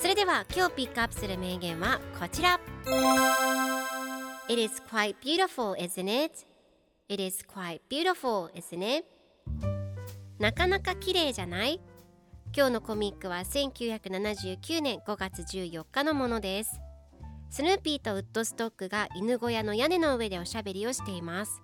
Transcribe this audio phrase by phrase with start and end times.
[0.00, 2.58] それでは今日ピックアップする名言はこちら。
[4.48, 6.46] It is quite beautiful, isn't it?
[7.10, 9.06] It is quite beautiful, isn't it?
[10.38, 11.80] なかなか綺麗じゃない？
[12.56, 16.80] 今日のコミックは1979年5月14日のものです。
[17.50, 21.60] スヌーピーとウッドストックが犬小屋の屋根の上でおしゃべりをしています。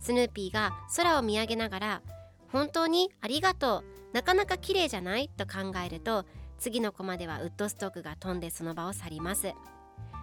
[0.00, 2.02] スヌーピーが空を見上げながら
[2.50, 5.28] 本当にありがとうなかなか綺麗じゃない？
[5.28, 6.24] と考えると
[6.58, 9.52] 次のコマではウッドストックが飛んでその場を去ります。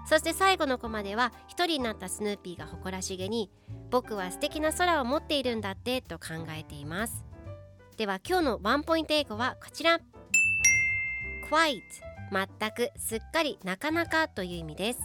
[0.08, 3.50] そして最後のコマでは一人になったスヌーピーが誇らしげに
[3.89, 7.25] 僕は素敵な空を持っているんだってと考えています。
[7.97, 10.00] では今日のワンポイント英語はこちら。
[11.50, 11.80] Quite
[12.31, 14.99] 全くすっかりなかなかという意味です。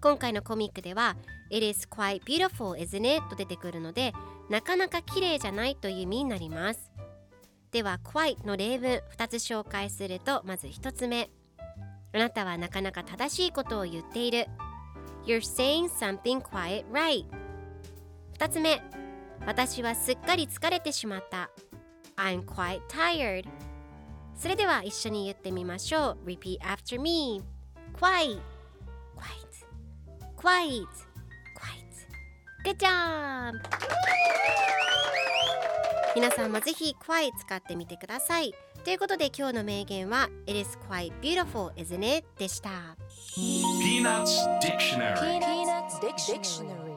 [0.00, 1.16] 今回のコミックでは
[1.50, 3.28] It is quite beautiful isn't it?
[3.28, 4.12] と出てくるので
[4.48, 6.90] なかなか綺麗じゃないという意味になります。
[7.72, 11.30] では quite の例文2つ紹介するとまず1つ目
[12.12, 14.46] あなたはなかなか正しいことを言っている
[15.24, 17.24] You're saying something quite right
[18.38, 18.82] 2つ目
[19.46, 21.50] 私はすっかり疲れてしまった
[22.16, 23.48] I'm quite tired
[24.36, 27.42] それでは一緒に言ってみましょう Repeat after me
[27.98, 28.38] Quite
[29.16, 29.64] Quite
[30.36, 30.86] Quite
[31.56, 31.92] Quite
[32.64, 33.54] Good job!
[36.14, 42.26] 皆さんもぜひ Quiet 使ってみてくださいということで今日の名言は It is quite beautiful, isn't it?
[42.38, 42.70] でした
[43.36, 44.26] Peanuts
[44.60, 46.91] Dictionary Peanuts Dictionary